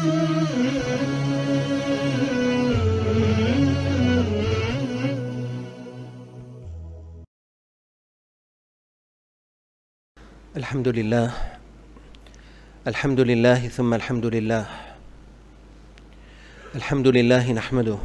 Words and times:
الحمد 0.00 0.08
لله 10.88 11.34
الحمد 12.86 13.20
لله 13.20 13.68
ثم 13.68 13.94
الحمد 13.94 14.26
لله 14.26 14.66
الحمد 16.74 17.08
لله 17.08 17.52
نحمده 17.52 17.98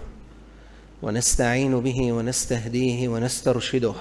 ونستعين 1.03 1.79
به 1.79 2.11
ونستهديه 2.11 3.07
ونسترشده. 3.07 3.95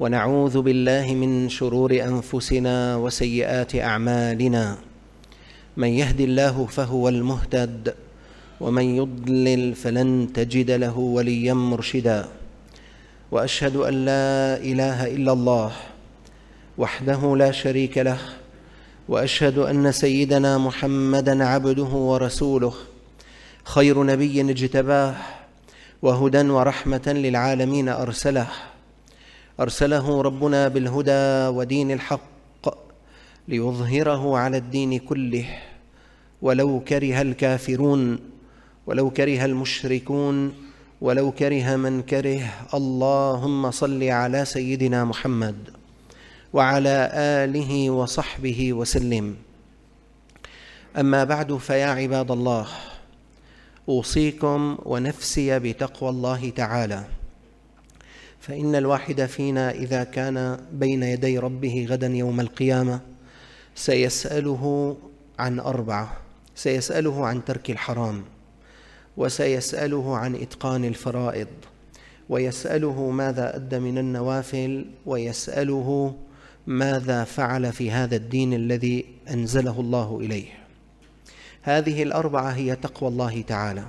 ونعوذ 0.00 0.62
بالله 0.62 1.14
من 1.14 1.48
شرور 1.48 1.90
أنفسنا 1.90 2.96
وسيئات 2.96 3.76
أعمالنا. 3.76 4.85
من 5.76 5.88
يهد 5.88 6.20
الله 6.20 6.66
فهو 6.66 7.08
المهتد 7.08 7.94
ومن 8.60 8.82
يضلل 8.96 9.74
فلن 9.74 10.28
تجد 10.34 10.70
له 10.70 10.98
وليا 10.98 11.54
مرشدا. 11.54 12.28
وأشهد 13.30 13.76
أن 13.76 14.04
لا 14.04 14.56
إله 14.56 15.06
إلا 15.06 15.32
الله 15.32 15.72
وحده 16.78 17.36
لا 17.36 17.50
شريك 17.52 17.98
له 17.98 18.18
وأشهد 19.08 19.58
أن 19.58 19.92
سيدنا 19.92 20.58
محمدا 20.58 21.44
عبده 21.44 21.92
ورسوله 22.10 22.74
خير 23.64 24.02
نبي 24.02 24.40
اجتباه 24.40 25.14
وهدى 26.02 26.48
ورحمة 26.50 27.06
للعالمين 27.06 27.88
أرسله. 27.88 28.46
أرسله 29.60 30.22
ربنا 30.22 30.68
بالهدى 30.68 31.56
ودين 31.56 31.90
الحق 31.90 32.35
ليظهره 33.48 34.38
على 34.38 34.56
الدين 34.56 34.98
كله. 34.98 35.46
ولو 36.42 36.80
كره 36.80 37.22
الكافرون 37.22 38.18
ولو 38.86 39.10
كره 39.10 39.44
المشركون 39.44 40.52
ولو 41.00 41.32
كره 41.32 41.76
من 41.76 42.02
كره 42.02 42.40
اللهم 42.74 43.70
صل 43.70 44.02
على 44.02 44.44
سيدنا 44.44 45.04
محمد 45.04 45.56
وعلى 46.52 47.10
آله 47.14 47.90
وصحبه 47.90 48.72
وسلم. 48.72 49.36
أما 50.96 51.24
بعد 51.24 51.56
فيا 51.56 51.86
عباد 51.86 52.30
الله 52.30 52.66
أوصيكم 53.88 54.78
ونفسي 54.84 55.58
بتقوى 55.58 56.10
الله 56.10 56.50
تعالى. 56.50 57.04
فإن 58.40 58.74
الواحد 58.74 59.26
فينا 59.26 59.70
إذا 59.70 60.04
كان 60.04 60.60
بين 60.72 61.02
يدي 61.02 61.38
ربه 61.38 61.86
غدا 61.90 62.06
يوم 62.06 62.40
القيامة 62.40 63.00
سيسأله 63.76 64.96
عن 65.38 65.60
أربعة. 65.60 66.16
سيسأله 66.54 67.26
عن 67.26 67.44
ترك 67.44 67.70
الحرام 67.70 68.24
وسيسأله 69.16 70.16
عن 70.16 70.34
إتقان 70.34 70.84
الفرائض 70.84 71.48
ويسأله 72.28 73.10
ماذا 73.10 73.56
أدى 73.56 73.78
من 73.78 73.98
النوافل 73.98 74.84
ويسأله 75.06 76.16
ماذا 76.66 77.24
فعل 77.24 77.72
في 77.72 77.90
هذا 77.90 78.16
الدين 78.16 78.54
الذي 78.54 79.04
أنزله 79.30 79.80
الله 79.80 80.18
إليه. 80.20 80.48
هذه 81.62 82.02
الأربعة 82.02 82.50
هي 82.50 82.76
تقوى 82.76 83.08
الله 83.08 83.42
تعالى. 83.42 83.84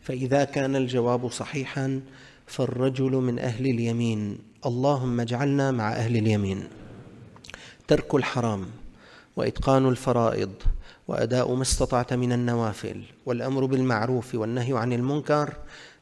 فإذا 0.00 0.44
كان 0.44 0.76
الجواب 0.76 1.30
صحيحا 1.30 2.00
فالرجل 2.46 3.12
من 3.12 3.38
أهل 3.38 3.66
اليمين. 3.66 4.38
اللهم 4.66 5.20
اجعلنا 5.20 5.70
مع 5.70 5.92
أهل 5.92 6.16
اليمين. 6.16 6.64
ترك 7.88 8.14
الحرام 8.14 8.66
وإتقان 9.36 9.88
الفرائض 9.88 10.52
وأداء 11.08 11.54
ما 11.54 11.62
استطعت 11.62 12.12
من 12.12 12.32
النوافل 12.32 13.02
والأمر 13.26 13.64
بالمعروف 13.64 14.34
والنهي 14.34 14.78
عن 14.78 14.92
المنكر 14.92 15.54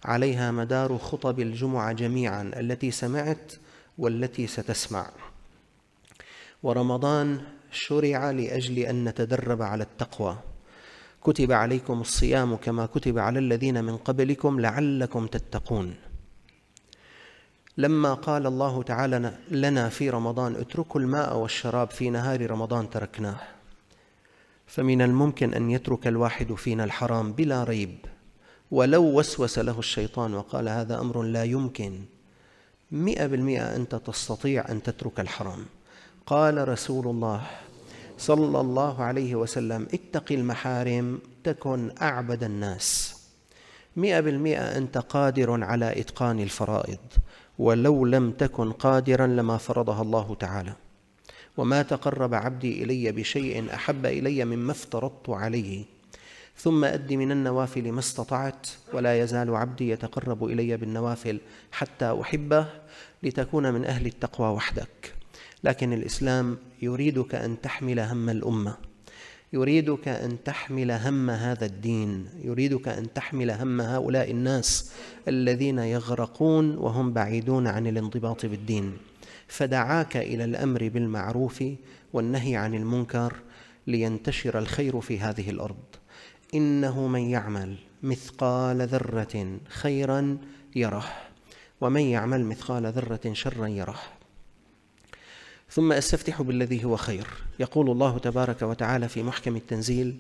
عليها 0.04 0.50
مدار 0.50 0.98
خطب 0.98 1.40
الجمعة 1.40 1.92
جميعا 1.92 2.42
التي 2.56 2.90
سمعت 2.90 3.52
والتي 3.98 4.46
ستسمع. 4.46 5.10
ورمضان 6.62 7.40
شرع 7.72 8.30
لأجل 8.30 8.78
أن 8.78 9.04
نتدرب 9.04 9.62
على 9.62 9.84
التقوى. 9.84 10.36
كتب 11.24 11.52
عليكم 11.52 12.00
الصيام 12.00 12.56
كما 12.56 12.86
كتب 12.86 13.18
على 13.18 13.38
الذين 13.38 13.84
من 13.84 13.96
قبلكم 13.96 14.60
لعلكم 14.60 15.26
تتقون. 15.26 15.94
لما 17.76 18.14
قال 18.14 18.46
الله 18.46 18.82
تعالى 18.82 19.32
لنا 19.50 19.88
في 19.88 20.10
رمضان 20.10 20.56
اتركوا 20.56 21.00
الماء 21.00 21.36
والشراب 21.36 21.90
في 21.90 22.10
نهار 22.10 22.50
رمضان 22.50 22.90
تركناه. 22.90 23.36
فمن 24.66 25.02
الممكن 25.02 25.54
أن 25.54 25.70
يترك 25.70 26.06
الواحد 26.06 26.54
فينا 26.54 26.84
الحرام 26.84 27.32
بلا 27.32 27.64
ريب. 27.64 27.98
ولو 28.70 29.18
وسوس 29.18 29.58
له 29.58 29.78
الشيطان 29.78 30.34
وقال 30.34 30.68
هذا 30.68 31.00
أمر 31.00 31.22
لا 31.22 31.44
يمكن. 31.44 32.00
مئة 32.90 33.26
بالمئة 33.26 33.76
أنت 33.76 33.94
تستطيع 33.94 34.68
أن 34.68 34.82
تترك 34.82 35.20
الحرام. 35.20 35.66
قال 36.26 36.68
رسول 36.68 37.08
الله 37.08 37.42
صلى 38.18 38.60
الله 38.60 39.02
عليه 39.02 39.34
وسلم 39.34 39.86
اتق 39.94 40.32
المحارم 40.32 41.20
تكن 41.44 41.90
أعبد 42.02 42.44
الناس. 42.44 43.16
مئة 43.96 44.20
بالمئة 44.20 44.76
أنت 44.78 44.98
قادر 44.98 45.64
على 45.64 46.00
إتقان 46.00 46.40
الفرائض. 46.40 46.98
ولو 47.58 48.04
لم 48.04 48.30
تكن 48.30 48.72
قادرا 48.72 49.26
لما 49.26 49.56
فرضها 49.56 50.02
الله 50.02 50.34
تعالى. 50.34 50.72
وما 51.56 51.82
تقرب 51.82 52.34
عبدي 52.34 52.82
إلي 52.82 53.12
بشيء 53.12 53.74
أحب 53.74 54.06
إلي 54.06 54.44
مما 54.44 54.72
افترضت 54.72 55.30
عليه. 55.30 55.84
ثم 56.56 56.84
أد 56.84 57.12
من 57.12 57.32
النوافل 57.32 57.92
ما 57.92 57.98
استطعت 57.98 58.66
ولا 58.92 59.20
يزال 59.20 59.56
عبدي 59.56 59.90
يتقرب 59.90 60.44
إلي 60.44 60.76
بالنوافل 60.76 61.40
حتى 61.72 62.18
أحبه 62.20 62.66
لتكون 63.22 63.74
من 63.74 63.84
أهل 63.84 64.06
التقوى 64.06 64.48
وحدك. 64.48 65.14
لكن 65.64 65.92
الإسلام 65.92 66.58
يريدك 66.82 67.34
أن 67.34 67.60
تحمل 67.60 68.00
هم 68.00 68.28
الأمة. 68.28 68.74
يريدك 69.52 70.08
أن 70.08 70.42
تحمل 70.44 70.90
هم 70.90 71.30
هذا 71.30 71.66
الدين 71.66 72.28
يريدك 72.44 72.88
أن 72.88 73.12
تحمل 73.12 73.50
هم 73.50 73.80
هؤلاء 73.80 74.30
الناس 74.30 74.92
الذين 75.28 75.78
يغرقون 75.78 76.76
وهم 76.76 77.12
بعيدون 77.12 77.66
عن 77.66 77.86
الانضباط 77.86 78.46
بالدين. 78.46 78.92
فدعاك 79.48 80.16
إلى 80.16 80.44
الأمر 80.44 80.88
بالمعروف 80.88 81.64
والنهي 82.12 82.56
عن 82.56 82.74
المنكر 82.74 83.36
لينتشر 83.86 84.58
الخير 84.58 85.00
في 85.00 85.20
هذه 85.20 85.50
الأرض. 85.50 85.84
إنه 86.54 87.06
من 87.06 87.20
يعمل 87.20 87.76
مثقال 88.02 88.82
ذرة 88.82 89.58
خيرا 89.68 90.38
يره 90.76 91.04
ومن 91.80 92.00
يعمل 92.00 92.44
مثقال 92.44 92.86
ذرة 92.86 93.32
شرا 93.32 93.66
يره. 93.66 93.98
ثم 95.74 95.92
أستفتح 95.92 96.42
بالذي 96.42 96.84
هو 96.84 96.96
خير. 96.96 97.26
يقول 97.58 97.90
الله 97.90 98.18
تبارك 98.18 98.62
وتعالى 98.62 99.08
في 99.08 99.22
محكم 99.22 99.56
التنزيل 99.56 100.16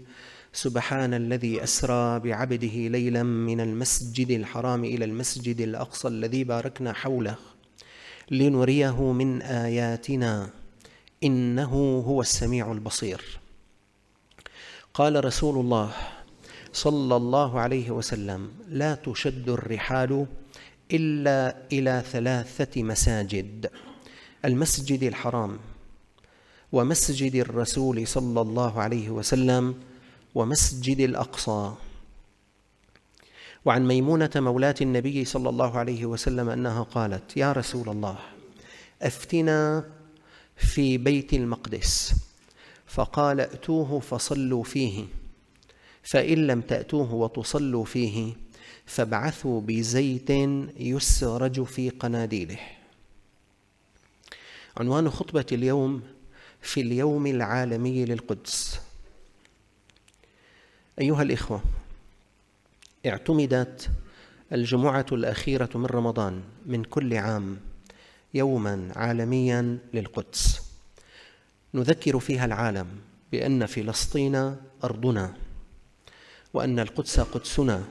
سبحان 0.52 1.14
الذي 1.14 1.62
أسرى 1.62 2.20
بعبده 2.20 2.88
ليلا 2.88 3.22
من 3.22 3.60
المسجد 3.60 4.30
الحرام 4.30 4.84
إلى 4.84 5.04
المسجد 5.04 5.60
الأقصى 5.60 6.08
الذي 6.08 6.44
باركنا 6.44 6.92
حوله 6.92 7.34
لنريه 8.30 9.12
من 9.12 9.42
آياتنا. 9.42 10.50
إنه 11.24 12.02
هو 12.06 12.20
السميع 12.20 12.72
البصير. 12.72 13.22
قال 14.94 15.24
رسول 15.24 15.58
الله 15.58 15.90
صلى 16.72 17.16
الله 17.16 17.60
عليه 17.60 17.90
وسلم 17.90 18.50
لا 18.68 18.94
تشد 18.94 19.48
الرحال 19.48 20.26
إلا 20.92 21.56
إلى 21.72 22.02
ثلاثة 22.12 22.82
مساجد. 22.82 23.70
المسجد 24.44 25.02
الحرام 25.02 25.58
ومسجد 26.72 27.34
الرسول 27.34 28.06
صلى 28.06 28.40
الله 28.40 28.80
عليه 28.80 29.10
وسلم 29.10 29.74
ومسجد 30.34 31.00
الأقصى. 31.00 31.74
وعن 33.64 33.86
ميمونة 33.86 34.30
مولاة 34.36 34.74
النبي 34.80 35.24
صلى 35.24 35.48
الله 35.48 35.78
عليه 35.78 36.06
وسلم 36.06 36.48
أنها 36.48 36.82
قالت 36.82 37.36
يا 37.36 37.52
رسول 37.52 37.88
الله 37.88 38.18
أفتنا 39.02 39.84
في 40.56 40.98
بيت 40.98 41.32
المقدس. 41.34 42.14
فقال 42.86 43.40
ائتوه 43.40 44.00
فصلوا 44.00 44.64
فيه 44.64 45.04
فإن 46.02 46.46
لم 46.46 46.60
تأتوه 46.60 47.14
وتصلوا 47.14 47.84
فيه 47.84 48.32
فابعثوا 48.86 49.60
بزيت 49.60 50.30
يسرج 50.76 51.62
في 51.62 51.90
قناديله. 51.90 52.58
عنوان 54.76 55.10
خطبة 55.10 55.46
اليوم 55.52 56.02
في 56.62 56.80
اليوم 56.80 57.26
العالمي 57.26 58.04
للقدس. 58.04 58.80
أيها 60.98 61.22
الإخوة 61.22 61.62
اعتمدت 63.06 63.90
الجمعة 64.52 65.06
الأخيرة 65.12 65.68
من 65.74 65.86
رمضان 65.86 66.42
من 66.66 66.84
كل 66.84 67.14
عام 67.14 67.60
يوما 68.34 68.92
عالميا 68.96 69.78
للقدس. 69.94 70.62
نذكر 71.74 72.18
فيها 72.18 72.44
العالم 72.44 72.86
بأن 73.32 73.66
فلسطين 73.66 74.56
أرضنا 74.84 75.36
وأن 76.54 76.78
القدس 76.78 77.20
قدسنا 77.20 77.84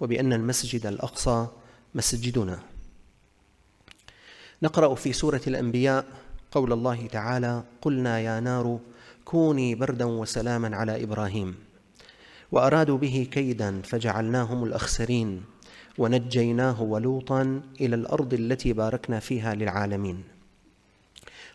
وبأن 0.00 0.32
المسجد 0.32 0.86
الأقصى 0.86 1.46
مسجدنا. 1.94 2.69
نقرأ 4.62 4.94
في 4.94 5.12
سورة 5.12 5.40
الأنبياء 5.46 6.04
قول 6.52 6.72
الله 6.72 7.06
تعالى 7.06 7.62
قلنا 7.82 8.20
يا 8.20 8.40
نار 8.40 8.78
كوني 9.24 9.74
بردا 9.74 10.04
وسلاما 10.04 10.76
على 10.76 11.04
إبراهيم. 11.04 11.54
وأرادوا 12.52 12.98
به 12.98 13.28
كيدا 13.30 13.82
فجعلناهم 13.82 14.64
الأخسرين 14.64 15.42
ونجيناه 15.98 16.82
ولوطا 16.82 17.60
إلى 17.80 17.94
الأرض 17.94 18.34
التي 18.34 18.72
باركنا 18.72 19.20
فيها 19.20 19.54
للعالمين. 19.54 20.24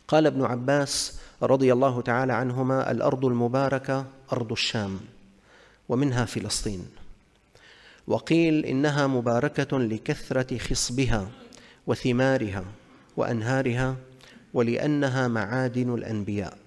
قال 0.07 0.25
ابن 0.25 0.46
عباس 0.46 1.19
رضي 1.44 1.74
الله 1.74 2.02
تعالى 2.02 2.34
عنهما 2.34 2.92
الأرض 2.92 3.25
المباركة 3.25 4.06
أرض 4.34 4.52
الشام 4.52 5.00
ومنها 5.90 6.25
فلسطين. 6.25 6.86
وقيل 8.07 8.66
إنها 8.66 9.07
مباركة 9.07 9.80
لكثرة 9.80 10.57
خصبها 10.57 11.28
وثمارها 11.88 12.66
وأنهارها 13.17 13.95
ولأنها 14.53 15.27
معادن 15.27 15.94
الأنبياء. 15.94 16.57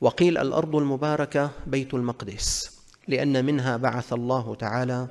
وقيل 0.00 0.38
الأرض 0.38 0.76
المباركة 0.76 1.50
بيت 1.66 1.94
المقدس 1.94 2.80
لأن 3.08 3.44
منها 3.44 3.76
بعث 3.76 4.12
الله 4.12 4.54
تعالى 4.54 5.08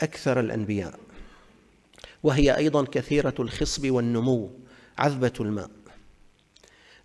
أكثر 0.00 0.40
الأنبياء. 0.40 0.98
وهي 2.22 2.56
أيضا 2.56 2.84
كثيرة 2.84 3.34
الخصب 3.38 3.90
والنمو 3.90 4.50
عذبة 4.98 5.32
الماء. 5.40 5.70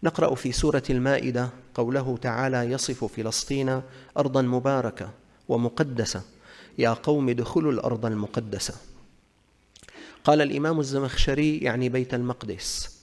نقرأ 0.03 0.35
في 0.35 0.51
سورة 0.51 0.83
المائدة 0.89 1.49
قوله 1.73 2.17
تعالى 2.17 2.57
يصف 2.57 3.03
فلسطين 3.03 3.81
أرضا 4.17 4.41
مباركة 4.41 5.09
ومقدسة. 5.47 6.21
يا 6.77 6.89
قوم 6.89 7.29
ادخلوا 7.29 7.71
الأرض 7.71 8.05
المقدسة. 8.05 8.73
قال 10.25 10.41
الإمام 10.41 10.79
الزمخشري 10.79 11.57
يعني 11.57 11.89
بيت 11.89 12.13
المقدس 12.13 12.99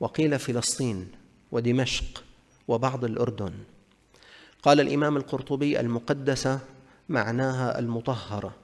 وقيل 0.00 0.38
فلسطين 0.38 1.08
ودمشق 1.52 2.24
وبعض 2.68 3.04
الأردن. 3.04 3.52
قال 4.62 4.80
الإمام 4.80 5.16
القرطبي 5.16 5.80
المقدسة 5.80 6.60
معناها 7.08 7.78
المطهرة 7.78 8.56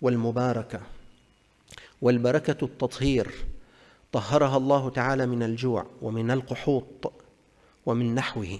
والمباركة 0.00 0.80
والبركة 2.00 2.64
التطهير 2.64 3.32
طهرها 4.12 4.56
الله 4.56 4.90
تعالى 4.90 5.26
من 5.26 5.42
الجوع 5.42 5.86
ومن 6.02 6.30
القحوط 6.30 7.12
ومن 7.86 8.14
نحوه 8.14 8.58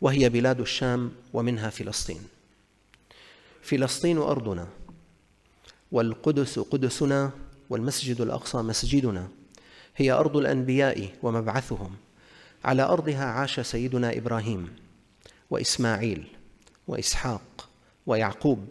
وهي 0.00 0.28
بلاد 0.28 0.60
الشام 0.60 1.12
ومنها 1.32 1.70
فلسطين. 1.70 2.20
فلسطين 3.62 4.18
أرضنا 4.18 4.68
والقدس 5.92 6.58
قدسنا 6.58 7.45
والمسجد 7.70 8.20
الأقصى 8.20 8.58
مسجدنا 8.58 9.28
هي 9.96 10.12
أرض 10.12 10.36
الأنبياء 10.36 11.10
ومبعثهم. 11.22 11.96
على 12.64 12.82
أرضها 12.82 13.24
عاش 13.24 13.60
سيدنا 13.60 14.16
إبراهيم 14.16 14.68
وإسماعيل 15.50 16.26
وإسحاق 16.88 17.68
ويعقوب 18.06 18.68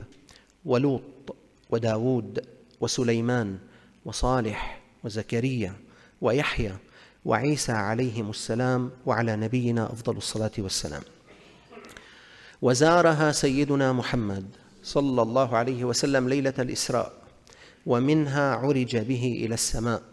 ولوط 0.66 1.36
وداود 1.70 2.46
وسليمان 2.82 3.58
وصالح 4.06 4.82
وزكريا 5.04 5.74
ويحيى 6.22 6.78
وعيسى 7.26 7.72
عليهم 7.72 8.30
السلام 8.30 8.92
وعلى 9.06 9.36
نبينا 9.36 9.86
أفضل 9.86 10.18
الصلاة 10.18 10.52
والسلام. 10.58 11.02
وزارها 12.62 13.32
سيدنا 13.32 13.94
محمد 13.94 14.46
صلى 14.84 15.22
الله 15.22 15.58
عليه 15.58 15.84
وسلم 15.86 16.30
ليلة 16.30 16.54
الإسراء. 16.60 17.25
ومنها 17.86 18.56
عرج 18.56 18.98
به 18.98 19.42
إلى 19.46 19.54
السماء 19.54 20.04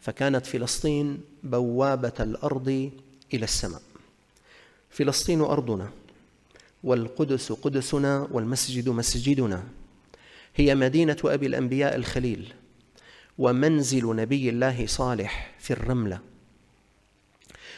فكانت 0.00 0.46
فلسطين 0.46 1.20
بوابة 1.42 2.12
الأرض 2.20 2.90
إلى 3.34 3.44
السماء. 3.44 3.82
فلسطين 4.90 5.40
أرضنا 5.40 5.90
والقدس 6.84 7.52
قدسنا 7.52 8.28
والمسجد 8.30 8.88
مسجدنا 8.88 9.64
هي 10.56 10.74
مدينة 10.74 11.16
أبي 11.24 11.46
الأنبياء 11.46 11.96
الخليل 11.96 12.52
ومنزل 13.38 14.16
نبي 14.16 14.48
الله 14.48 14.86
صالح 14.86 15.54
في 15.58 15.70
الرملة. 15.72 16.20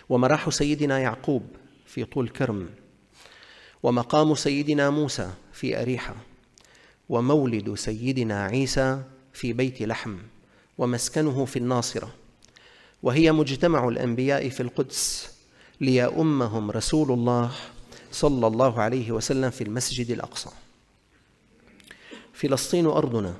ومراح 0.08 0.50
سيدنا 0.50 0.98
يعقوب 0.98 1.42
في 1.86 2.04
طول 2.04 2.28
كرم 2.28 2.70
ومقام 3.82 4.34
سيدنا 4.34 4.90
موسى 4.90 5.30
في 5.52 5.80
أريحة 5.82 6.14
ومولد 7.08 7.74
سيدنا 7.74 8.44
عيسى 8.44 9.02
في 9.34 9.52
بيت 9.52 9.82
لحم 9.82 10.16
ومسكنه 10.78 11.44
في 11.44 11.58
الناصرة. 11.58 12.14
وهي 13.02 13.32
مجتمع 13.32 13.88
الأنبياء 13.88 14.48
في 14.48 14.62
القدس 14.62 15.30
ليؤمهم 15.80 16.70
رسول 16.70 17.12
الله 17.12 17.52
صلى 18.12 18.46
الله 18.46 18.80
عليه 18.80 19.12
وسلم 19.12 19.50
في 19.50 19.64
المسجد 19.64 20.10
الأقصى. 20.10 20.50
فلسطين 22.32 22.86
أرضنا 22.86 23.34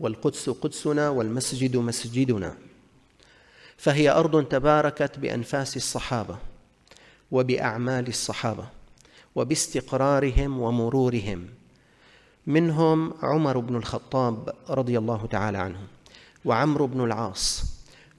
والقدس 0.00 0.50
قدسنا 0.50 1.08
والمسجد 1.08 1.76
مسجدنا. 1.76 2.56
فهي 3.76 4.10
أرض 4.10 4.44
تباركت 4.44 5.18
بأنفاس 5.18 5.76
الصحابة 5.76 6.38
وبأعمال 7.30 8.08
الصحابة 8.08 8.68
وباستقرارهم 9.34 10.60
ومرورهم. 10.60 11.48
منهم 12.48 13.14
عمر 13.22 13.58
بن 13.58 13.76
الخطاب 13.76 14.54
رضي 14.70 14.98
الله 14.98 15.26
تعالى 15.26 15.58
عنه 15.58 15.78
وعمرو 16.44 16.86
بن 16.86 17.04
العاص 17.04 17.64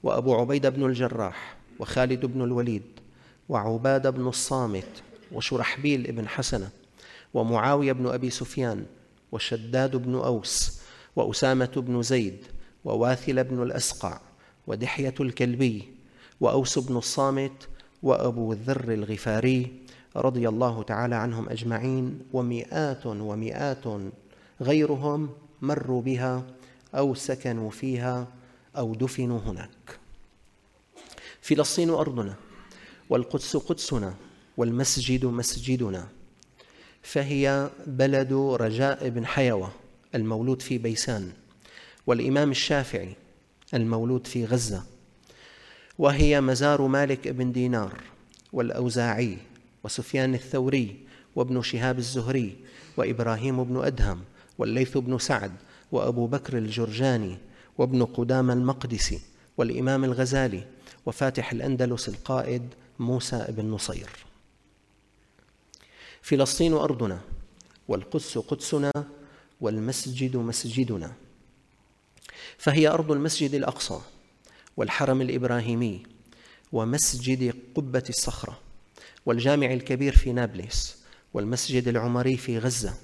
وأبو 0.02 0.34
عبيدة 0.34 0.68
بن 0.68 0.84
الجراح 0.84 1.56
وخالد 1.78 2.26
بن 2.26 2.42
الوليد 2.42 2.82
وعبادة 3.48 4.10
بن 4.10 4.28
الصامت 4.28 5.02
وشرحبيل 5.32 6.12
بن 6.12 6.28
حسنة 6.28 6.70
ومعاوية 7.34 7.92
بن 7.92 8.06
أبي 8.06 8.30
سفيان 8.30 8.86
وشداد 9.32 9.96
بن 9.96 10.14
أوس 10.14 10.80
وأسامة 11.16 11.72
بن 11.76 12.02
زيد 12.02 12.44
وواثل 12.84 13.44
بن 13.44 13.62
الأسقع 13.62 14.20
ودحية 14.66 15.14
الكلبي 15.20 15.88
وأوس 16.40 16.78
بن 16.78 16.96
الصامت 16.96 17.68
وأبو 18.02 18.52
الذر 18.52 18.92
الغفاري 18.92 19.80
رضي 20.16 20.48
الله 20.48 20.82
تعالى 20.82 21.14
عنهم 21.14 21.48
أجمعين 21.48 22.18
ومئات 22.32 23.06
ومئات 23.06 23.84
غيرهم 24.60 25.30
مروا 25.62 26.02
بها 26.02 26.46
أو 26.94 27.14
سكنوا 27.14 27.70
فيها 27.70 28.28
أو 28.76 28.94
دفنوا 28.94 29.40
هناك. 29.40 29.98
فلسطين 31.40 31.90
أرضنا 31.90 32.34
والقدس 33.10 33.56
قدسنا 33.56 34.14
والمسجد 34.56 35.24
مسجدنا 35.24 36.08
فهي 37.02 37.70
بلد 37.86 38.32
رجاء 38.32 39.08
بن 39.08 39.26
حيوة 39.26 39.72
المولود 40.14 40.62
في 40.62 40.78
بيسان 40.78 41.32
والإمام 42.06 42.50
الشافعي 42.50 43.14
المولود 43.74 44.26
في 44.26 44.44
غزة 44.44 44.84
وهي 45.98 46.40
مزار 46.40 46.82
مالك 46.86 47.28
بن 47.28 47.52
دينار 47.52 48.00
والأوزاعي 48.52 49.38
وسفيان 49.84 50.34
الثوري 50.34 50.96
وابن 51.36 51.62
شهاب 51.62 51.98
الزهري 51.98 52.56
وإبراهيم 52.96 53.64
بن 53.64 53.84
أدهم 53.84 54.20
والليث 54.58 54.98
بن 54.98 55.18
سعد 55.18 55.52
وأبو 55.92 56.26
بكر 56.26 56.58
الجرجاني 56.58 57.38
وابن 57.78 58.04
قدام 58.04 58.50
المقدسي 58.50 59.20
والإمام 59.56 60.04
الغزالي 60.04 60.66
وفاتح 61.06 61.52
الأندلس 61.52 62.08
القائد 62.08 62.74
موسى 62.98 63.46
بن 63.48 63.66
نصير. 63.66 64.10
فلسطين 66.22 66.72
أرضنا 66.72 67.20
والقدس 67.88 68.38
قدسنا 68.38 68.92
والمسجد 69.60 70.36
مسجدنا. 70.36 71.12
فهي 72.58 72.88
أرض 72.88 73.12
المسجد 73.12 73.54
الأقصى 73.54 74.00
والحرم 74.76 75.20
الإبراهيمي 75.20 76.02
ومسجد 76.72 77.54
قبة 77.74 78.04
الصخرة 78.08 78.58
والجامع 79.26 79.66
الكبير 79.72 80.16
في 80.16 80.32
نابلس 80.32 80.96
والمسجد 81.34 81.88
العمري 81.88 82.36
في 82.36 82.58
غزة 82.58 82.94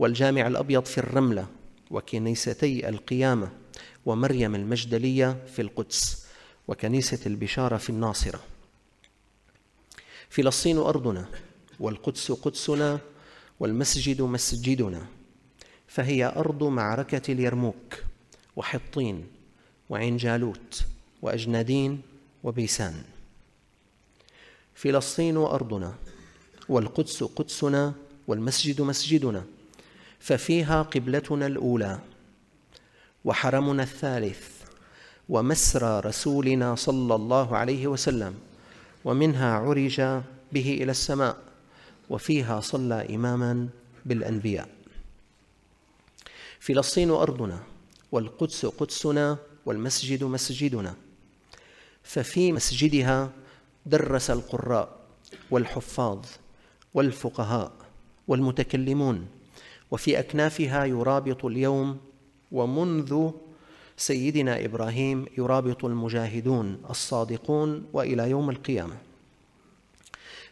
والجامع 0.00 0.46
الأبيض 0.46 0.84
في 0.84 0.98
الرملة 0.98 1.46
وكنيستي 1.90 2.88
القيامة 2.88 3.52
ومريم 4.06 4.54
المجدلية 4.54 5.44
في 5.46 5.62
القدس 5.62 6.26
وكنيسة 6.68 7.18
البشارة 7.26 7.76
في 7.76 7.90
الناصرة. 7.90 8.40
فلسطين 10.30 10.78
أرضنا 10.78 11.28
والقدس 11.80 12.32
قدسنا 12.32 12.98
والمسجد 13.60 14.22
مسجدنا 14.22 15.06
فهي 15.86 16.26
أرض 16.36 16.64
معركة 16.64 17.32
اليرموك 17.32 18.02
وحطين 18.56 19.26
وعين 19.90 20.16
جالوت 20.16 20.82
وأجنادين 21.22 22.02
وبيسان. 22.44 23.02
فلسطين 24.74 25.36
أرضنا 25.36 25.94
والقدس 26.68 27.22
قدسنا 27.22 27.94
والمسجد 28.26 28.80
مسجدنا 28.80 29.44
ففيها 30.20 30.82
قبلتنا 30.82 31.46
الأولى 31.46 31.98
وحرمنا 33.24 33.82
الثالث 33.82 34.48
ومسرى 35.28 36.00
رسولنا 36.00 36.74
صلى 36.74 37.14
الله 37.14 37.56
عليه 37.56 37.86
وسلم 37.86 38.34
ومنها 39.04 39.54
عرج 39.54 40.00
به 40.52 40.78
إلى 40.82 40.90
السماء 40.90 41.36
وفيها 42.10 42.60
صلى 42.60 43.14
إماما 43.14 43.68
بالأنبياء. 44.06 44.68
فلسطين 46.60 47.10
أرضنا 47.10 47.62
والقدس 48.12 48.66
قدسنا 48.66 49.38
والمسجد 49.66 50.24
مسجدنا 50.24 50.94
ففي 52.02 52.52
مسجدها 52.52 53.30
درس 53.86 54.30
القراء 54.30 54.98
والحفاظ 55.50 56.26
والفقهاء 56.94 57.72
والمتكلمون 58.28 59.26
وفي 59.90 60.18
أكنافها 60.18 60.84
يرابط 60.84 61.44
اليوم 61.44 61.98
ومنذ 62.52 63.30
سيدنا 63.96 64.64
إبراهيم 64.64 65.26
يرابط 65.38 65.84
المجاهدون 65.84 66.78
الصادقون 66.90 67.86
وإلى 67.92 68.30
يوم 68.30 68.50
القيامة. 68.50 68.96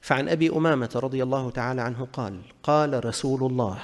فعن 0.00 0.28
أبي 0.28 0.50
أمامة 0.50 0.90
رضي 0.97 1.23
الله 1.23 1.50
تعالى 1.50 1.80
عنه 1.83 2.09
قال 2.12 2.40
قال 2.62 3.04
رسول 3.04 3.50
الله 3.50 3.78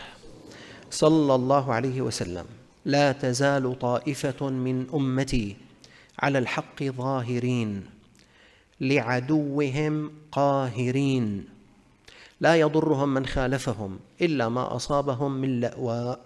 صلى 0.91 1.35
الله 1.35 1.73
عليه 1.73 2.01
وسلم 2.01 2.45
لا 2.85 3.13
تزال 3.13 3.79
طائفة 3.79 4.49
من 4.49 4.87
أمتي 4.95 5.57
على 6.19 6.39
الحق 6.39 6.83
ظاهرين 6.83 7.87
لعدوهم 8.81 10.13
قاهرين. 10.33 11.54
لا 12.41 12.57
يضرهم 12.57 13.15
من 13.15 13.27
خالفهم 13.27 13.99
إلا 14.21 14.49
ما 14.49 14.77
أصابهم 14.77 15.33
من 15.33 15.61
لاواء 15.61 16.21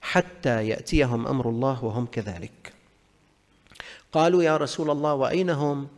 حتى 0.00 0.68
يأتيهم 0.68 1.26
أمر 1.26 1.48
الله 1.48 1.84
وهم 1.84 2.06
كذلك. 2.06 2.72
قالوا 4.12 4.42
يا 4.42 4.56
رسول 4.56 4.90
الله 4.90 5.14
وأين 5.14 5.50
هم؟ 5.50 5.88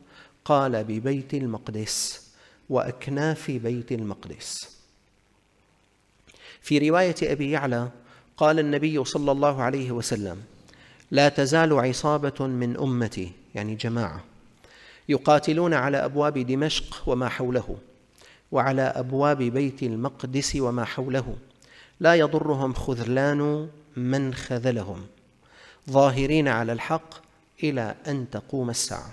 قال 0.44 0.84
ببيت 0.84 1.34
المقدس 1.34 2.26
واكناف 2.70 3.50
بيت 3.50 3.92
المقدس. 3.92 4.78
في 6.60 6.90
رواية 6.90 7.14
أبي 7.22 7.50
يعلى 7.50 7.88
قال 8.37 8.58
النبي 8.58 9.04
صلى 9.04 9.32
الله 9.32 9.62
عليه 9.62 9.92
وسلم 9.92 10.42
لا 11.10 11.28
تزال 11.28 11.72
عصابة 11.72 12.46
من 12.46 12.76
أمتي 12.76 13.32
يعني 13.54 13.75
جماعة 13.75 14.25
يقاتلون 15.08 15.75
على 15.75 16.04
أبواب 16.04 16.38
دمشق 16.38 17.02
وما 17.06 17.28
حوله. 17.28 17.78
وعلى 18.52 18.83
أبواب 18.83 19.38
بيت 19.38 19.83
المقدس 19.83 20.57
وما 20.57 20.85
حوله. 20.85 21.37
لا 22.00 22.14
يضرهم 22.14 22.75
خذلان 22.75 23.69
من 23.97 24.35
خذلهم. 24.35 25.07
ظاهرين 25.90 26.49
على 26.49 26.73
الحق 26.73 27.14
إلى 27.62 27.95
أن 28.07 28.30
تقوم 28.30 28.71
الساعة. 28.71 29.12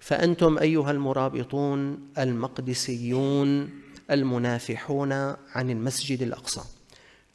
فأنتم 0.00 0.58
أيها 0.58 0.90
المرابطون 0.90 2.08
المقدسيون 2.18 3.70
المنافحون 4.10 5.12
عن 5.12 5.70
المسجد 5.70 6.22
الأقصى. 6.22 6.62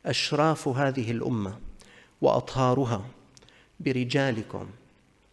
أشراف 0.06 0.68
هذه 0.68 1.12
الأمة 1.12 1.58
وأطهارها 2.22 3.06
برجالكم 3.80 4.70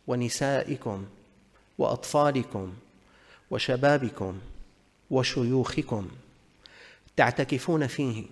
ونسائكم 0.07 1.05
وأطفالكم 1.79 2.73
وشبابكم 3.51 4.39
وشيوخكم 5.11 6.09
تعتكفون 7.17 7.87
فيه 7.87 8.25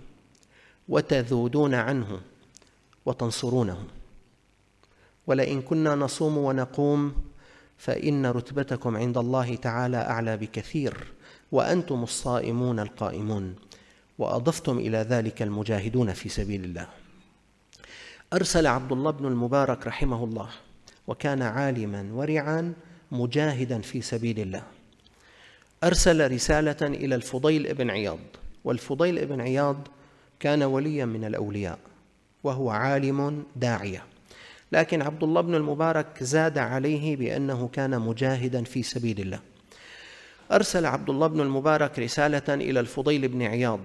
وتذودون 0.89 1.75
عنه 1.75 2.21
وتنصرونه. 3.07 3.85
ولئن 5.27 5.63
كنا 5.63 5.95
نصوم 5.95 6.39
ونقوم 6.39 7.15
فإن 7.79 8.27
رتبتكم 8.27 8.97
عند 8.97 9.19
الله 9.19 9.55
تعالى 9.55 9.97
أعلى 9.97 10.37
بكثير 10.37 11.13
وأنتم 11.53 12.03
الصائمون 12.03 12.81
القائمون. 12.81 13.55
وأضفتم 14.19 14.79
إلى 14.79 14.99
ذلك 14.99 15.43
المجاهدون 15.43 16.13
في 16.13 16.29
سبيل 16.29 16.65
الله. 16.65 16.87
أرسل 18.33 18.67
عبد 18.67 18.93
الله 18.93 19.11
بن 19.11 19.27
المبارك 19.27 19.87
رحمه 19.87 20.25
الله 20.25 20.49
وكان 21.07 21.43
عالما 21.43 22.09
ورعا 22.13 22.75
مجاهدا 23.13 23.81
في 23.81 24.01
سبيل 24.01 24.41
الله. 24.41 24.63
أرسل 25.85 26.33
رسالة 26.33 26.77
إلى 26.83 27.15
الفضيل 27.15 27.75
بن 27.75 27.91
عياض 27.91 28.19
والفضيل 28.65 29.27
بن 29.27 29.41
عياض 29.41 29.89
كان 30.41 30.63
وليا 30.63 31.05
من 31.05 31.25
الأولياء 31.25 31.79
وهو 32.45 32.71
عالم 32.71 33.45
داعية. 33.57 34.05
لكن 34.73 35.03
عبد 35.03 35.23
الله 35.23 35.41
بن 35.41 35.55
المبارك 35.55 36.23
زاد 36.23 36.59
عليه 36.59 37.17
بأنه 37.17 37.69
كان 37.73 38.01
مجاهدا 38.01 38.65
في 38.65 38.83
سبيل 38.83 39.21
الله. 39.21 39.41
أرسل 40.53 40.87
عبد 40.87 41.11
الله 41.11 41.27
بن 41.27 41.41
المبارك 41.41 41.99
رسالة 41.99 42.55
إلى 42.55 42.81
الفضيل 42.81 43.29
بن 43.29 43.43
عياض 43.43 43.81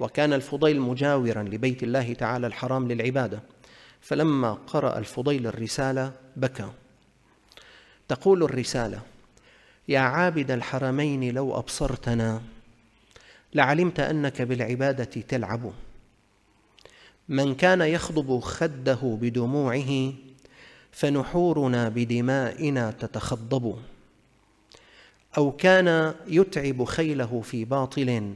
وكان 0.00 0.32
الفضيل 0.32 0.80
مجاورا 0.80 1.42
لبيت 1.42 1.82
الله 1.82 2.12
تعالى 2.12 2.46
الحرام 2.46 2.88
للعبادة. 2.88 3.42
فلما 4.00 4.52
قرأ 4.52 4.98
الفضيل 4.98 5.46
الرسالة 5.46 6.12
بكى. 6.36 6.68
تقول 8.08 8.42
الرسالة 8.42 9.00
يا 9.90 9.98
عابد 9.98 10.50
الحرمين 10.50 11.34
لو 11.34 11.58
أبصرتنا 11.58 12.42
لعلمت 13.54 14.00
أنك 14.00 14.42
بالعبادة 14.42 15.04
تلعب. 15.04 15.72
من 17.28 17.54
كان 17.54 17.80
يخضب 17.80 18.40
خده 18.40 19.18
بدموعه 19.20 20.12
فنحورنا 20.92 21.88
بدمائنا 21.88 22.90
تتخضب. 22.90 23.76
أو 25.38 25.52
كان 25.52 26.14
يتعب 26.26 26.84
خيله 26.84 27.40
في 27.40 27.64
باطل 27.64 28.34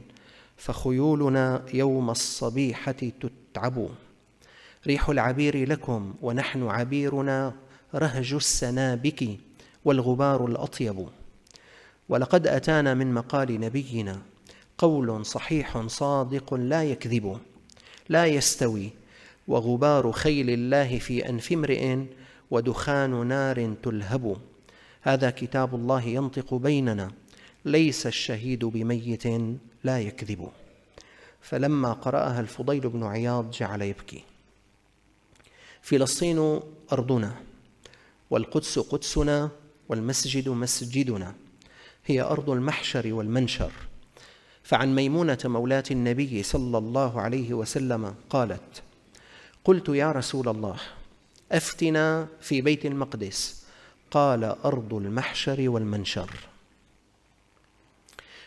فخيولنا 0.57 1.65
يوم 1.73 2.09
الصبيحة 2.09 2.91
تتعب. 2.91 3.89
ريح 4.87 5.09
العبير 5.09 5.69
لكم 5.69 6.13
ونحن 6.21 6.63
عبيرنا 6.63 7.53
رهج 7.95 8.33
السنابك 8.33 9.37
والغبار 9.85 10.45
الأطيب. 10.45 11.07
ولقد 12.09 12.47
أتانا 12.47 12.93
من 12.93 13.13
مقال 13.13 13.59
نبينا 13.59 14.21
قول 14.77 15.25
صحيح 15.25 15.87
صادق 15.87 16.53
لا 16.53 16.83
يكذب 16.83 17.39
لا 18.09 18.25
يستوي 18.25 18.89
وغبار 19.47 20.11
خيل 20.11 20.49
الله 20.49 20.99
في 20.99 21.29
أنف 21.29 21.51
امرئ 21.51 21.97
ودخان 22.51 23.27
نار 23.27 23.75
تلهب. 23.83 24.37
هذا 25.01 25.29
كتاب 25.29 25.75
الله 25.75 26.01
ينطق 26.01 26.53
بيننا 26.53 27.11
ليس 27.65 28.07
الشهيد 28.07 28.65
بميت 28.65 29.23
لا 29.83 29.99
يكذب. 29.99 30.49
فلما 31.41 31.93
قرأها 31.93 32.39
الفضيل 32.39 32.89
بن 32.89 33.03
عياض 33.03 33.51
جعل 33.51 33.81
يبكي. 33.81 34.23
فلسطين 35.81 36.59
أرضنا 36.91 37.35
والقدس 38.29 38.79
قدسنا 38.79 39.49
والمسجد 39.89 40.49
مسجدنا. 40.49 41.35
هي 42.05 42.21
أرض 42.21 42.49
المحشر 42.49 43.13
والمنشر. 43.13 43.71
فعن 44.63 44.95
ميمونة 44.95 45.37
مولاه 45.45 45.83
النبي 45.91 46.43
صلى 46.43 46.77
الله 46.77 47.21
عليه 47.21 47.53
وسلم 47.53 48.15
قالت 48.29 48.83
قلت 49.63 49.89
يا 49.89 50.11
رسول 50.11 50.49
الله 50.49 50.77
أفتنا 51.51 52.27
في 52.41 52.61
بيت 52.61 52.85
المقدس 52.85 53.65
قال 54.11 54.43
أرض 54.43 54.93
المحشر 54.93 55.69
والمنشر. 55.69 56.29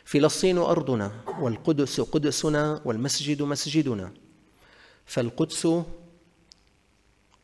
فلسطين 0.05 0.59
أرضنا 0.59 1.13
والقدس 1.41 2.01
قدسنا 2.01 2.81
والمسجد 2.85 3.43
مسجدنا. 3.43 4.13
فالقدس 5.07 5.69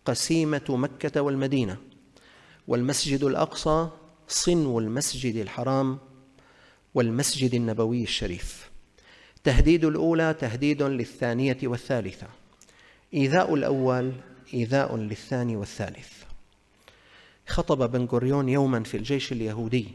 قسيمة 0.04 0.64
مكة 0.68 1.21
والمدينة 1.21 1.76
والمسجد 2.68 3.25
الأقصى 3.25 3.88
صنو 4.28 4.78
المسجد 4.78 5.36
الحرام 5.36 5.98
والمسجد 6.94 7.54
النبوي 7.54 8.02
الشريف. 8.02 8.70
تهديد 9.44 9.84
الأولى 9.84 10.34
تهديد 10.34 10.82
للثانية 10.82 11.58
والثالثة. 11.62 12.26
إيذاء 13.14 13.54
الأول 13.54 14.12
إيذاء 14.54 14.96
للثاني 14.96 15.56
والثالث. 15.56 16.12
خطب 17.46 17.90
بن 17.90 18.04
غوريون 18.04 18.48
يوما 18.48 18.82
في 18.82 18.96
الجيش 18.96 19.32
اليهودي 19.32 19.88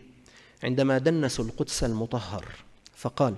عندما 0.63 0.97
دنسوا 0.97 1.45
القدس 1.45 1.83
المطهر 1.83 2.45
فقال 2.95 3.35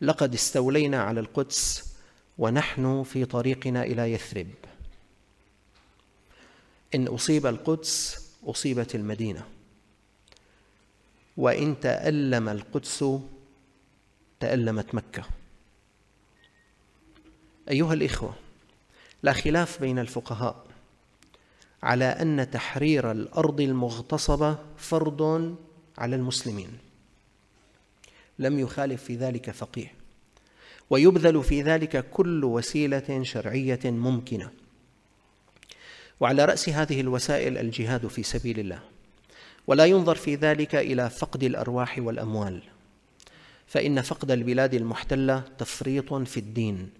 لقد 0.00 0.34
استولينا 0.34 1.02
على 1.02 1.20
القدس 1.20 1.90
ونحن 2.38 3.02
في 3.02 3.24
طريقنا 3.24 3.82
إلى 3.82 4.12
يثرب. 4.12 4.48
إن 6.94 7.06
أصيب 7.06 7.46
القدس 7.46 8.26
أصيبت 8.46 8.94
المدينة. 8.94 9.44
وإن 11.36 11.80
تألم 11.80 12.48
القدس 12.48 13.04
تألمت 14.40 14.94
مكة. 14.94 15.24
أيها 17.70 17.94
الإخوة 17.94 18.34
لا 19.22 19.32
خلاف 19.32 19.80
بين 19.80 19.98
الفقهاء 19.98 20.64
على 21.82 22.04
أن 22.04 22.50
تحرير 22.50 23.10
الأرض 23.10 23.60
المغتصبة 23.60 24.58
فرض 24.76 25.22
على 25.98 26.16
المسلمين. 26.16 26.78
لم 28.38 28.58
يخالف 28.58 29.04
في 29.04 29.16
ذلك 29.16 29.50
فقيه 29.50 29.94
ويبذل 30.90 31.44
في 31.44 31.62
ذلك 31.62 32.10
كل 32.10 32.44
وسيلة 32.44 33.22
شرعية 33.22 33.80
ممكنة. 33.84 34.50
وعلى 36.20 36.44
رأس 36.44 36.68
هذه 36.68 37.00
الوسائل 37.00 37.58
الجهاد 37.58 38.06
في 38.06 38.22
سبيل 38.22 38.60
الله 38.60 38.82
ولا 39.70 39.84
ينظر 39.84 40.14
في 40.14 40.34
ذلك 40.34 40.74
إلى 40.74 41.10
فقد 41.10 41.42
الأرواح 41.42 41.98
والأموال. 41.98 42.62
فإن 43.66 44.02
فقد 44.02 44.30
البلاد 44.30 44.74
المحتلة 44.74 45.42
تفريط 45.58 46.14
في 46.14 46.36
الدين 46.36 46.90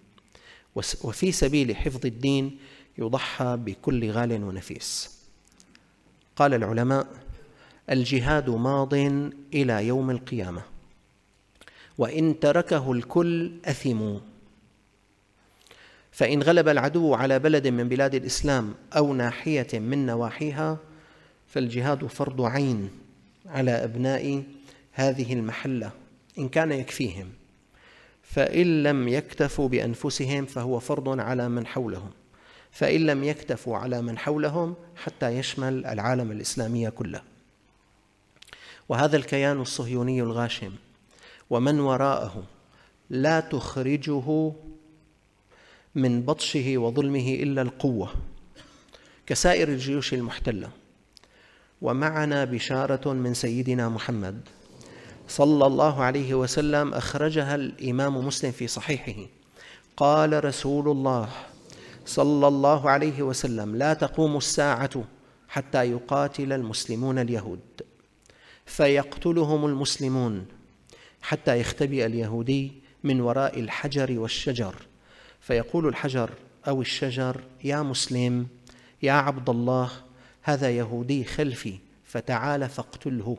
وفي 1.04 1.32
سبيل 1.32 1.76
حفظ 1.76 2.06
الدين 2.06 2.58
يضحى 2.98 3.56
بكل 3.60 4.10
غال 4.10 4.44
ونفيس. 4.44 5.18
قال 6.36 6.54
العلماء 6.54 7.06
الجهاد 7.90 8.50
ماض 8.50 8.94
إلى 9.54 9.86
يوم 9.86 10.10
القيامة. 10.10 10.62
وإن 11.98 12.40
تركه 12.40 12.92
الكل 12.92 13.52
أثموا. 13.64 14.18
فإن 16.12 16.42
غلب 16.42 16.68
العدو 16.68 17.14
على 17.14 17.38
بلد 17.38 17.68
من 17.68 17.88
بلاد 17.88 18.14
الإسلام 18.14 18.74
أو 18.96 19.14
ناحية 19.14 19.78
من 19.78 20.06
نواحيها 20.06 20.78
فالجهاد 21.50 22.06
فرض 22.06 22.42
عين 22.42 22.90
على 23.46 23.70
أبناء 23.70 24.44
هذه 24.92 25.32
المحلة 25.32 25.90
إن 26.38 26.48
كان 26.48 26.72
يكفيهم 26.72 27.28
فإن 28.22 28.82
لم 28.82 29.08
يكتفوا 29.08 29.68
بأنفسهم 29.68 30.46
فهو 30.46 30.78
فرض 30.78 31.20
على 31.20 31.48
من 31.48 31.66
حولهم 31.66 32.10
فإن 32.70 33.06
لم 33.06 33.24
يكتفوا 33.24 33.76
على 33.76 34.02
من 34.02 34.18
حولهم 34.18 34.74
حتى 34.96 35.28
يشمل 35.28 35.86
العالم 35.86 36.32
الإسلامي 36.32 36.90
كله. 36.90 37.22
وهذا 38.88 39.16
الكيان 39.16 39.60
الصهيوني 39.60 40.22
الغاشم 40.22 40.72
ومن 41.50 41.80
وراءه 41.80 42.44
لا 43.10 43.40
تخرجه 43.40 44.52
من 45.94 46.22
بطشه 46.22 46.78
وظلمه 46.78 47.34
إلا 47.34 47.62
القوة 47.62 48.14
كسائر 49.26 49.68
الجيوش 49.68 50.14
المحتلة. 50.14 50.79
ومعنا 51.82 52.44
بشارة 52.44 53.12
من 53.12 53.34
سيدنا 53.34 53.88
محمد 53.88 54.40
صلى 55.28 55.66
الله 55.66 56.02
عليه 56.02 56.34
وسلم 56.34 56.94
أخرجها 56.94 57.54
الإمام 57.54 58.26
مسلم 58.26 58.50
في 58.50 58.66
صحيحه. 58.66 59.28
قال 59.96 60.44
رسول 60.44 60.88
الله 60.88 61.28
صلى 62.06 62.48
الله 62.48 62.90
عليه 62.90 63.22
وسلم 63.22 63.76
لا 63.76 63.94
تقوم 63.94 64.36
الساعة 64.36 65.04
حتى 65.48 65.90
يقاتل 65.90 66.52
المسلمون 66.52 67.18
اليهود. 67.18 67.60
فيقتلهم 68.66 69.66
المسلمون 69.66 70.46
حتى 71.22 71.60
يختبئ 71.60 72.06
اليهودي 72.06 72.72
من 73.04 73.20
وراء 73.20 73.60
الحجر 73.60 74.18
والشجر. 74.18 74.74
فيقول 75.40 75.88
الحجر 75.88 76.30
أو 76.68 76.80
الشجر 76.80 77.40
يا 77.64 77.82
مسلم 77.82 78.46
يا 79.02 79.12
عبد 79.12 79.50
الله 79.50 79.90
هذا 80.42 80.70
يهودي 80.70 81.24
خلفي 81.24 81.78
فتعال 82.04 82.68
فاقتله. 82.68 83.38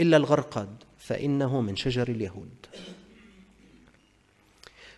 إلا 0.00 0.16
الغرقد 0.16 0.76
فإنه 0.98 1.60
من 1.60 1.76
شجر 1.76 2.08
اليهود. 2.08 2.66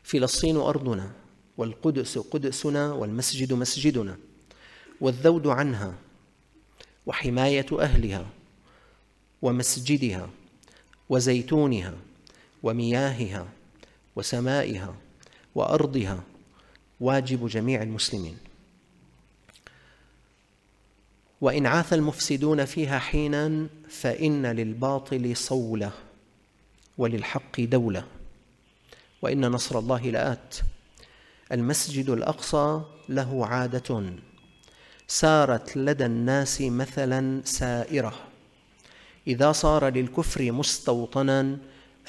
فلسطين 0.03 0.57
أرضنا 0.57 1.13
والقدس 1.57 2.19
قدسنا 2.19 2.93
والمسجد 2.93 3.53
مسجدنا 3.53 4.17
والذود 5.01 5.47
عنها 5.47 5.95
وحماية 7.07 7.67
أهلها 7.73 8.27
ومسجدها 9.43 10.31
وزيتونها 11.09 11.95
ومياهها 12.63 13.49
وسمائها 14.17 14.95
وأرضها 15.55 16.23
واجب 17.01 17.47
جميع 17.47 17.83
المسلمين. 17.83 18.37
وإن 21.43 21.67
عاث 21.67 21.93
المفسدون 21.93 22.65
فيها 22.65 22.99
حينا 22.99 23.67
فإن 23.89 24.47
للباطل 24.47 25.37
صولة 25.37 25.93
وللحق 26.99 27.61
دولة 27.61 28.05
وإن 29.23 29.47
نصر 29.47 29.79
الله 29.79 30.01
لآت 30.01 30.57
المسجد 31.53 32.11
الأقصى 32.11 32.81
له 33.09 33.47
عادة 33.47 34.03
سارت 35.09 35.77
لدى 35.77 36.07
الناس 36.07 36.61
مثلا 36.61 37.43
سائرة 37.45 38.15
إذا 39.27 39.53
صار 39.53 39.89
للكفر 39.89 40.53
مستوطنا 40.53 41.59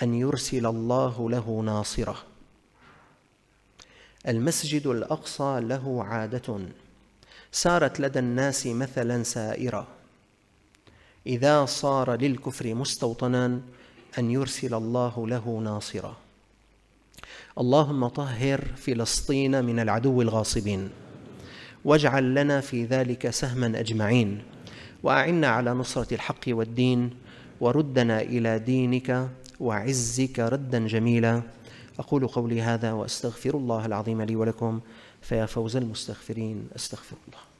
أن 0.03 0.13
يرسل 0.13 0.65
الله 0.65 1.29
له 1.29 1.61
ناصرة 1.65 2.17
المسجد 4.27 4.87
الأقصى 4.87 5.59
له 5.61 6.03
عادة 6.03 6.59
سارت 7.55 7.99
لدى 7.99 8.19
الناس 8.19 8.67
مثلا 8.67 9.23
سائرة. 9.23 9.87
إذا 11.27 11.65
صار 11.65 12.15
للكفر 12.15 12.73
مستوطنا 12.73 13.59
أن 14.19 14.31
يرسل 14.31 14.73
الله 14.73 15.27
له 15.27 15.61
ناصرا 15.63 16.15
اللهم 17.59 18.07
طهر 18.07 18.61
فلسطين 18.77 19.65
من 19.65 19.79
العدو 19.79 20.21
الغاصبين. 20.21 20.89
واجعل 21.85 22.35
لنا 22.35 22.61
في 22.61 22.85
ذلك 22.85 23.29
سهما 23.29 23.79
أجمعين. 23.79 24.43
وأعنا 25.03 25.47
على 25.47 25.73
نصرة 25.73 26.13
الحق 26.13 26.45
والدين. 26.47 27.09
وردنا 27.61 28.21
إلى 28.21 28.59
دينك 28.59 29.29
وعزك 29.59 30.39
ردا 30.39 30.87
جميلا. 30.87 31.41
أقول 31.99 32.27
قولي 32.27 32.61
هذا 32.61 32.91
وأستغفر 32.91 33.57
الله 33.57 33.85
العظيم 33.85 34.21
لي 34.21 34.35
ولكم. 34.35 34.79
فيا 35.23 35.45
فوز 35.45 35.75
المستغفرين 35.75 36.69
استغفر 36.75 37.15
الله. 37.27 37.52